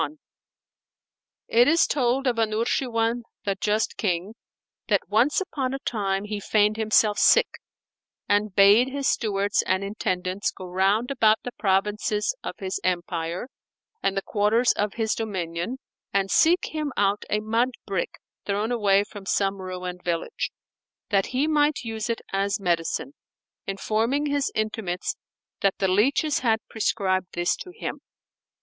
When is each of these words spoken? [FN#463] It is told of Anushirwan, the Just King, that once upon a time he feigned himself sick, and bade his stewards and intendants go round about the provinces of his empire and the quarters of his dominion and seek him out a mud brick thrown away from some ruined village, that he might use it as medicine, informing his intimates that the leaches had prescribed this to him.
[FN#463] 0.01 0.15
It 1.49 1.67
is 1.67 1.85
told 1.85 2.25
of 2.25 2.37
Anushirwan, 2.37 3.21
the 3.45 3.53
Just 3.53 3.97
King, 3.97 4.33
that 4.87 5.07
once 5.07 5.39
upon 5.39 5.75
a 5.75 5.79
time 5.85 6.23
he 6.23 6.39
feigned 6.39 6.75
himself 6.75 7.19
sick, 7.19 7.45
and 8.27 8.55
bade 8.55 8.87
his 8.89 9.07
stewards 9.07 9.61
and 9.67 9.83
intendants 9.83 10.49
go 10.49 10.65
round 10.65 11.11
about 11.11 11.37
the 11.43 11.51
provinces 11.51 12.33
of 12.43 12.55
his 12.57 12.79
empire 12.83 13.47
and 14.01 14.17
the 14.17 14.23
quarters 14.23 14.71
of 14.71 14.95
his 14.95 15.13
dominion 15.13 15.77
and 16.11 16.31
seek 16.31 16.69
him 16.73 16.91
out 16.97 17.23
a 17.29 17.39
mud 17.39 17.69
brick 17.85 18.15
thrown 18.47 18.71
away 18.71 19.03
from 19.03 19.27
some 19.27 19.61
ruined 19.61 20.01
village, 20.03 20.49
that 21.11 21.27
he 21.27 21.45
might 21.47 21.83
use 21.83 22.09
it 22.09 22.21
as 22.33 22.59
medicine, 22.59 23.13
informing 23.67 24.25
his 24.25 24.51
intimates 24.55 25.15
that 25.61 25.77
the 25.77 25.87
leaches 25.87 26.39
had 26.39 26.59
prescribed 26.71 27.27
this 27.33 27.55
to 27.55 27.69
him. 27.69 28.01